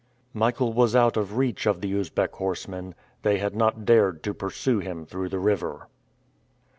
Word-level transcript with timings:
Michael 0.33 0.73
was 0.73 0.95
out 0.95 1.15
of 1.15 1.37
reach 1.37 1.67
of 1.67 1.79
the 1.79 1.93
Usbeck 1.93 2.33
horsemen. 2.33 2.95
They 3.21 3.37
had 3.37 3.55
not 3.55 3.85
dared 3.85 4.23
to 4.23 4.33
pursue 4.33 4.79
him 4.79 5.05
through 5.05 5.29
the 5.29 5.37
river. 5.37 5.89